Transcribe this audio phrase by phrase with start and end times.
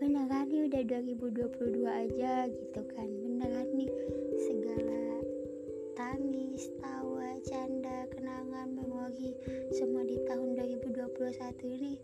[0.00, 3.04] beneran nih udah 2022 aja gitu kan.
[3.04, 3.92] Beneran nih?
[4.40, 5.20] Segala
[5.92, 9.36] tangis, tawa, canda, kenangan, memori
[9.76, 11.04] semua di tahun 2021
[11.76, 12.00] ini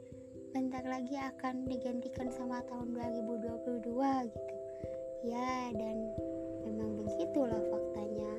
[0.53, 3.81] bentar lagi akan digantikan sama tahun 2022
[4.29, 4.55] gitu.
[5.25, 5.97] Ya dan
[6.69, 8.33] memang begitulah faktanya.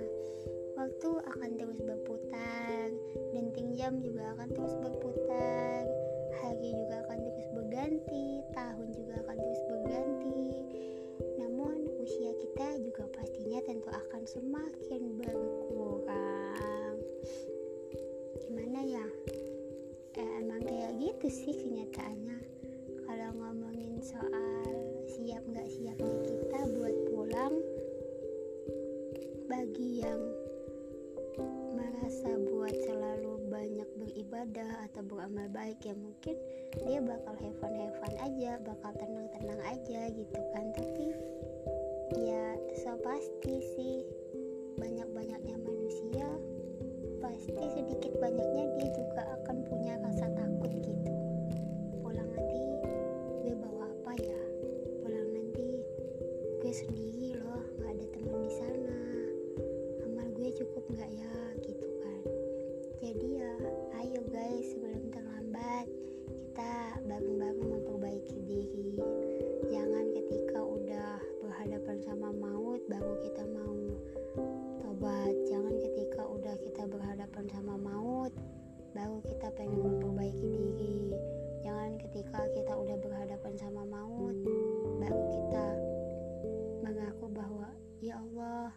[0.78, 2.94] Waktu akan terus berputar
[3.34, 5.89] denting jam juga akan terus berputar
[6.45, 7.06] hari juga
[7.77, 10.49] berganti tahun juga akan terus berganti.
[11.38, 16.98] Namun usia kita juga pastinya tentu akan semakin berkurang.
[18.42, 19.05] Gimana ya?
[20.17, 22.42] Eh, emang kayak gitu sih kenyataannya.
[23.05, 24.73] Kalau ngomongin soal
[25.05, 27.61] siap nggak siapnya kita buat pulang
[29.45, 30.27] bagi yang
[34.48, 36.40] beribadah atau beramal baik ya mungkin
[36.88, 40.66] dia bakal have fun have fun aja bakal tenang tenang aja gitu kan.
[40.72, 41.06] Tapi
[42.16, 43.95] ya so pasti sih
[44.80, 46.28] banyak banyaknya manusia
[47.20, 50.95] pasti sedikit banyaknya dia juga akan punya rasa takut gitu
[78.97, 81.13] baru kita pengen memperbaiki diri.
[81.61, 84.33] Jangan ketika kita udah berhadapan sama maut
[84.97, 85.67] baru kita
[86.81, 87.69] mengaku bahwa
[88.02, 88.73] ya Allah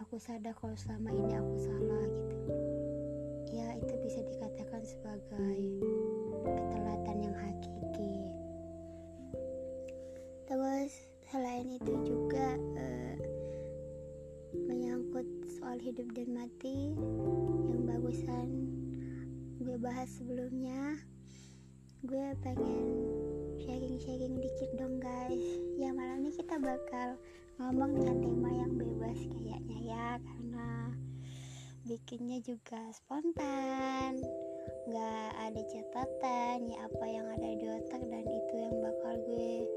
[0.00, 2.56] aku sadar kalau selama ini aku salah gitu.
[3.52, 5.60] Ya itu bisa dikatakan sebagai
[6.40, 8.16] ketelatan yang hakiki.
[10.48, 10.92] Terus
[11.28, 13.16] selain itu juga eh,
[14.56, 15.28] menyangkut
[15.60, 16.96] soal hidup dan mati
[17.68, 18.79] yang bagusan
[19.60, 20.96] gue bahas sebelumnya.
[22.00, 22.96] Gue pengen
[23.60, 25.44] sharing-sharing dikit dong guys.
[25.76, 27.20] Ya malam ini kita bakal
[27.60, 30.96] ngomong dengan tema yang bebas kayaknya ya karena
[31.84, 34.16] bikinnya juga spontan.
[34.88, 39.68] Nggak ada catatan ya apa yang ada di otak dan itu yang bakal gue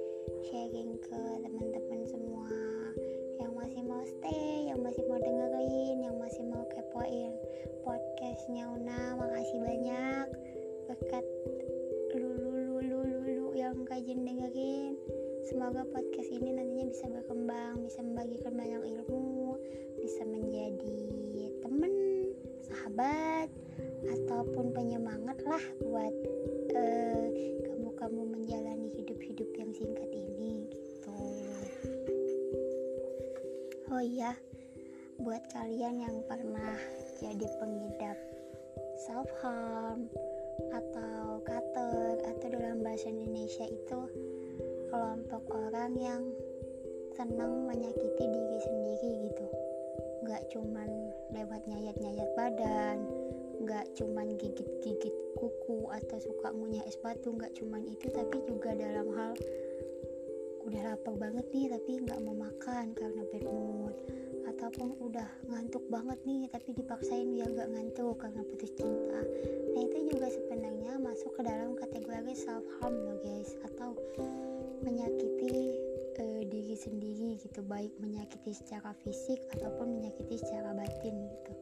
[0.48, 2.48] sharing ke teman-teman semua
[3.84, 7.36] masih mau stay yang masih mau dengerin yang masih mau kepoin
[7.84, 10.28] podcastnya Una makasih banyak.
[10.88, 11.26] Berkat
[12.16, 14.96] lulu lulu lulu yang kajian dengerin
[15.52, 19.60] semoga podcast ini nantinya bisa berkembang bisa membagikan banyak ilmu
[20.00, 21.04] bisa menjadi
[21.60, 21.92] temen
[22.64, 23.52] sahabat
[24.08, 26.16] ataupun penyemangat lah buat
[26.72, 27.26] uh,
[27.68, 31.53] kamu-kamu menjalani hidup-hidup yang singkat ini gitu
[33.94, 34.34] oh iya
[35.22, 36.74] buat kalian yang pernah
[37.22, 38.18] jadi pengidap
[39.06, 40.10] self harm
[40.74, 44.00] atau kater atau dalam bahasa Indonesia itu
[44.90, 46.26] kelompok orang yang
[47.14, 49.46] senang menyakiti diri sendiri gitu.
[50.26, 50.90] Nggak cuman
[51.30, 52.98] lewat nyayat-nyayat badan
[53.64, 59.08] nggak cuman gigit-gigit kuku atau suka ngunyah es batu nggak cuman itu tapi juga dalam
[59.16, 59.32] hal
[60.64, 63.96] udah lapar banget nih tapi nggak mau makan karena bad mood.
[64.44, 69.22] Ataupun udah ngantuk banget nih tapi dipaksain biar nggak ngantuk karena putus cinta.
[69.76, 73.52] Nah itu juga sebenarnya masuk ke dalam kategori self harm loh guys.
[73.68, 74.00] Atau
[74.84, 75.76] menyakiti
[76.20, 77.60] uh, diri sendiri gitu.
[77.64, 81.54] Baik menyakiti secara fisik ataupun menyakiti secara batin gitu.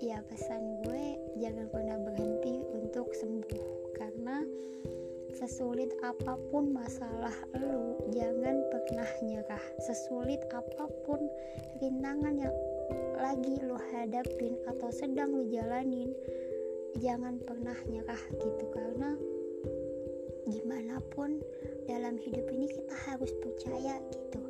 [0.00, 3.92] Ya pesan gue jangan pernah berhenti untuk sembuh.
[3.98, 4.40] Karena
[5.36, 9.64] sesulit apa pun masalah lu jangan pernah nyerah.
[9.82, 11.20] Sesulit apa pun
[11.78, 12.56] rintangan yang
[13.20, 16.10] lagi lu hadapin atau sedang lu jalanin
[16.98, 18.64] jangan pernah nyerah gitu.
[18.74, 19.14] Karena
[20.50, 21.38] gimana pun
[21.86, 24.42] dalam hidup ini kita harus percaya gitu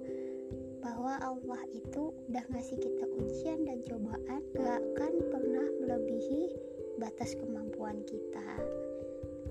[0.80, 6.56] bahwa Allah itu udah ngasih kita ujian dan cobaan gak akan pernah melebihi
[6.96, 8.48] batas kemampuan kita.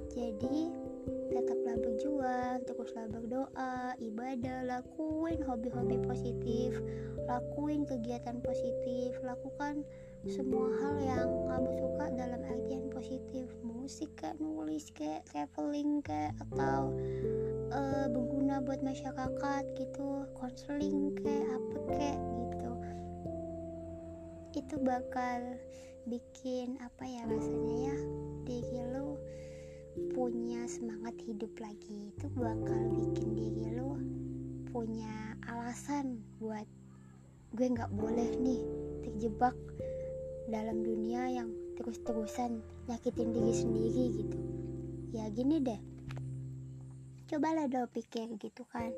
[0.09, 0.88] Jadi
[1.29, 6.77] tetaplah berjuang teruslah berdoa ibadah lakuin hobi-hobi positif.
[7.29, 9.13] Lakuin kegiatan positif.
[9.21, 9.85] Lakukan
[10.25, 13.45] semua hal yang kamu suka dalam artian positif.
[13.61, 16.93] Musik kayak nulis kayak traveling kayak atau
[17.69, 20.25] uh, berguna buat masyarakat gitu.
[20.33, 22.71] Konseling kayak apa kayak gitu.
[24.57, 25.61] Itu bakal
[26.09, 27.97] bikin apa ya rasanya ya
[28.49, 29.18] diri lo
[30.15, 33.99] punya semangat hidup lagi itu bakal bikin diri lo
[34.69, 36.65] punya alasan buat
[37.57, 38.61] gue nggak boleh nih
[39.01, 39.57] terjebak
[40.49, 42.59] dalam dunia yang terus-terusan
[42.89, 44.37] nyakitin diri sendiri gitu.
[45.15, 45.81] Ya gini deh.
[47.29, 48.93] Cobalah lo pikir gitu kan.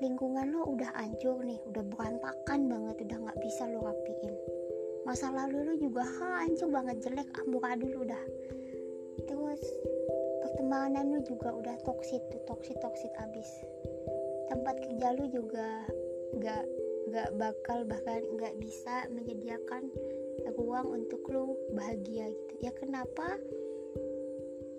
[0.00, 4.34] Lingkungan lo udah hancur nih udah berantakan banget udah nggak bisa lo rapiin.
[5.08, 8.22] Masa lalu lo juga hancur banget jelek amburadul udah
[9.56, 9.72] terus
[10.44, 13.48] pertemanan lu juga udah toksit tuh toksit toksit abis.
[14.52, 15.88] Tempat kerja lu juga
[16.36, 16.64] gak
[17.08, 19.88] gak bakal bahkan gak bisa menyediakan
[20.60, 22.54] ruang untuk lu bahagia gitu.
[22.60, 23.40] Ya kenapa?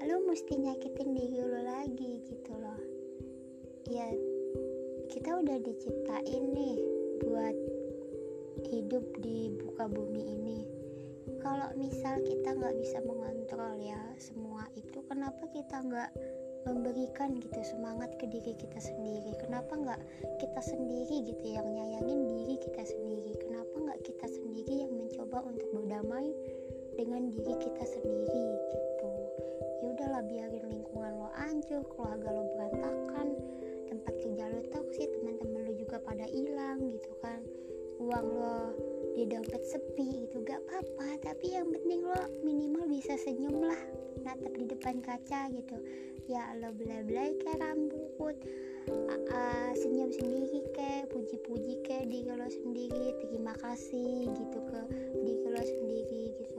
[0.05, 2.79] Lu mesti nyakitin diri lu lagi gitu loh.
[3.89, 4.13] Ya
[5.09, 6.77] kita udah diciptain nih
[7.25, 7.57] buat
[8.69, 10.76] hidup di buka bumi ini
[11.43, 16.11] kalau misal kita nggak bisa mengontrol ya semua itu kenapa kita nggak
[16.67, 19.31] memberikan gitu semangat ke diri kita sendiri?
[19.39, 20.01] Kenapa nggak
[20.43, 23.33] kita sendiri gitu yang nyayangin diri kita sendiri?
[23.39, 26.27] Kenapa nggak kita sendiri yang mencoba untuk berdamai
[26.99, 28.45] dengan diri kita sendiri
[28.75, 29.11] gitu?
[29.79, 33.27] Ya udahlah biarin lingkungan lo hancur keluarga lo berantakan
[33.87, 37.39] tempat kerja lo toksik teman-teman lo juga pada hilang gitu kan.
[38.03, 38.75] Uang lo
[39.17, 41.25] di dompet sepi itu gak apa-apa.
[41.25, 43.81] Tapi yang penting lo minimal bisa senyum lah
[44.21, 45.77] natap di depan kaca gitu.
[46.29, 48.37] Ya lo belai-belai kayak rambut
[49.33, 54.81] uh, senyum sendiri kayak puji-puji kayak diri lo sendiri terima kasih gitu ke
[55.17, 56.56] diri lo sendiri gitu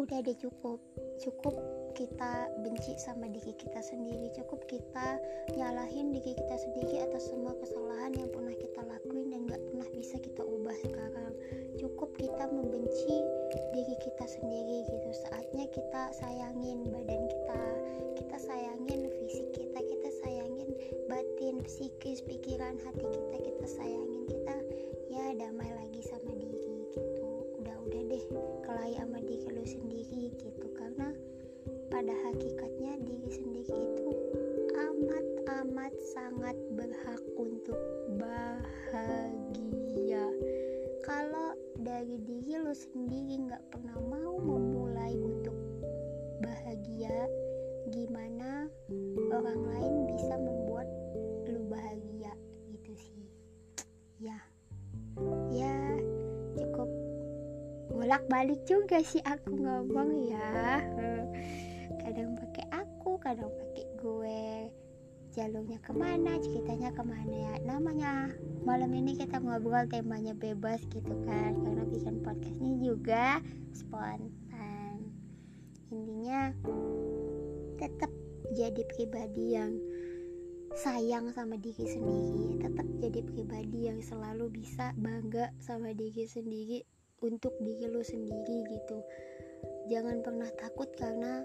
[0.00, 0.80] udah deh cukup.
[1.20, 1.52] Cukup
[1.92, 4.32] kita benci sama diri kita sendiri.
[4.32, 5.20] Cukup kita
[5.52, 10.16] nyalahin diri kita sendiri atas semua kesalahan yang pernah kita lakuin dan gak pernah bisa
[10.16, 11.32] kita ubah sekarang.
[11.76, 13.14] Cukup kita membenci
[13.76, 15.10] diri kita sendiri gitu.
[15.28, 17.62] Saatnya kita sayangin badan kita.
[18.16, 19.84] Kita sayangin fisik kita.
[19.84, 20.72] Kita sayangin
[21.12, 23.36] batin psikis pikiran hati kita.
[23.44, 24.56] Kita sayangin kita
[25.12, 27.44] ya damai lagi sama diri gitu.
[27.60, 28.24] Udah udah deh.
[28.64, 29.20] Kelai sama
[29.70, 30.66] sendiri gitu.
[30.74, 31.14] Karena
[31.90, 34.10] pada hakikatnya diri sendiri itu
[34.74, 37.78] amat-amat sangat berhak untuk
[38.18, 39.14] bahagia.
[41.06, 45.54] Kalau dari diri lo sendiri nggak pernah mau memulai untuk
[46.42, 47.26] bahagia
[47.90, 48.70] gimana
[49.34, 50.86] orang lain bisa membuat
[51.50, 52.30] lo bahagia
[52.70, 53.26] gitu sih.
[54.22, 54.38] Ya.
[55.50, 55.89] Ya
[58.10, 60.82] bolak balik juga sih aku ngomong ya.
[62.02, 64.66] Kadang pakai aku kadang pakai gue.
[65.30, 67.54] Jalurnya ke mana ceritanya ke mana ya?
[67.62, 68.34] Namanya
[68.66, 71.54] malam ini kita ngobrol temanya bebas gitu kan.
[71.62, 73.38] Karena bikin podcast ini juga
[73.70, 75.06] spontan.
[75.94, 76.50] Intinya
[77.78, 78.10] tetap
[78.58, 79.78] jadi pribadi yang
[80.82, 82.58] sayang sama diri sendiri.
[82.58, 86.82] Tetap jadi pribadi yang selalu bisa bangga sama diri sendiri
[87.20, 88.98] untuk diri lu sendiri gitu.
[89.92, 91.44] Jangan pernah takut karena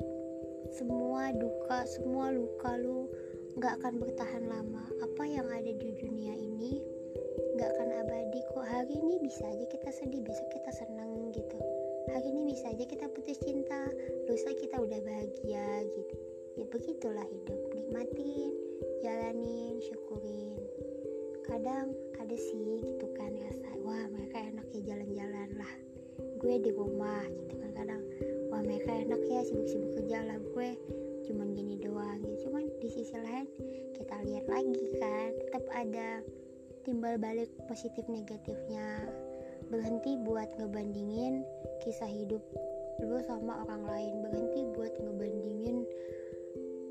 [0.71, 3.11] semua duka semua luka lu
[3.59, 4.87] gak akan bertahan lama.
[5.03, 6.79] Apa yang ada di dunia ini
[7.59, 8.65] gak akan abadi kok.
[8.65, 11.59] Hari ini bisa aja kita sedih besok kita senang gitu.
[12.11, 13.91] Hari ini bisa aja kita putus cinta
[14.31, 16.15] lusa kita udah bahagia gitu.
[16.55, 17.59] Ya begitulah hidup.
[17.75, 18.51] Nikmatin
[19.03, 20.59] jalanin syukurin
[21.45, 25.73] kadang ada sih gitu kan rasa wah mereka enak ya jalan-jalan lah.
[26.41, 28.01] Gue di rumah gitu kan kadang.
[28.49, 30.69] Wah mereka enak ya sibuk-sibuk kerja lah gue
[31.29, 32.17] cuman gini doang.
[32.25, 33.45] Gitu cuman di sisi lain
[33.93, 36.09] kita lihat lagi kan tetap ada
[36.81, 39.05] timbal balik positif negatifnya.
[39.69, 41.45] Berhenti buat ngebandingin
[41.85, 42.41] kisah hidup
[43.05, 44.13] lu sama orang lain.
[44.25, 45.85] Berhenti buat ngebandingin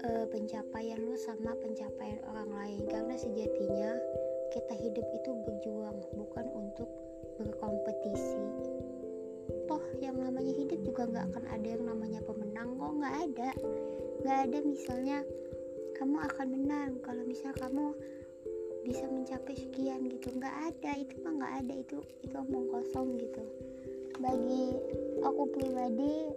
[0.07, 2.81] uh, pencapaian lu sama pencapaian orang lain.
[2.91, 3.91] Karena sejatinya
[4.55, 6.87] kita hidup itu berjuang bukan untuk
[7.43, 8.39] berkompetisi.
[9.67, 13.51] Toh yang namanya hidup juga nggak akan ada yang namanya pemenang kok nggak ada.
[14.23, 15.19] Nggak ada misalnya
[15.99, 17.99] kamu akan menang kalau misal kamu
[18.87, 21.03] bisa mencapai sekian gitu nggak ada.
[21.03, 23.43] Itu mah nggak ada itu itu omong kosong gitu.
[24.23, 24.71] Bagi
[25.27, 26.31] aku pribadi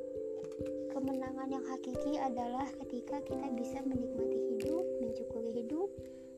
[0.90, 4.87] kemenangan yang hakiki adalah ketika kita bisa menikmati hidup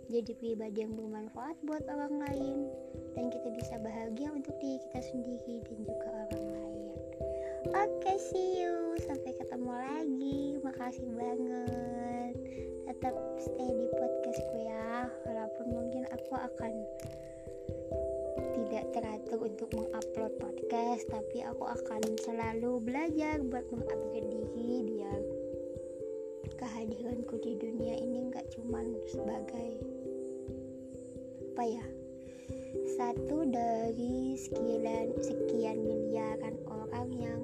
[0.09, 2.65] jadi pribadi yang bermanfaat buat orang lain.
[3.13, 6.85] Dan kita bisa bahagia untuk diri kita sendiri dan juga orang lain.
[7.69, 8.97] Oke okay, see you.
[9.05, 10.41] Sampai ketemu lagi.
[10.65, 12.33] Makasih banget.
[12.89, 15.05] Tetap stay di podcastku ya.
[15.29, 16.73] Walaupun mungkin aku akan
[18.57, 25.21] tidak teratur untuk mengupload podcast tapi aku akan selalu belajar buat mengupgrade diri biar
[26.59, 29.98] kehadiranku di dunia ini nggak cuman sebagai
[31.59, 31.83] apa ya?
[32.95, 37.41] Satu dari sekian sekian miliaran orang yang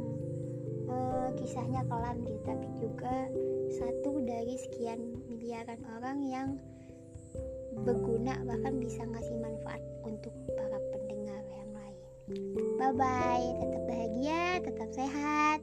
[0.88, 3.28] uh, kisahnya kelam gitu tapi juga
[3.76, 6.48] satu dari sekian miliaran orang yang
[7.84, 12.00] berguna bahkan bisa ngasih manfaat untuk para pendengar yang lain.
[12.80, 15.60] Bye bye tetap bahagia tetap sehat.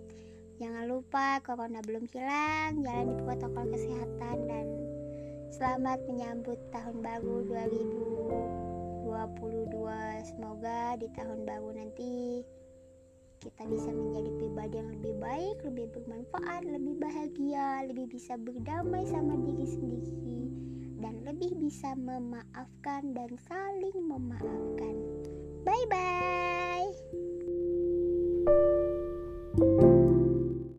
[0.60, 4.71] Jangan lupa corona belum hilang jalan di protokol kesehatan dan
[5.52, 7.44] Selamat menyambut tahun baru
[9.04, 9.04] 2022.
[10.24, 12.40] Semoga di tahun baru nanti
[13.36, 19.36] kita bisa menjadi pribadi yang lebih baik, lebih bermanfaat, lebih bahagia, lebih bisa berdamai sama
[19.44, 20.48] diri sendiri,
[21.04, 24.96] dan lebih bisa memaafkan dan saling memaafkan.
[25.68, 26.88] Bye bye.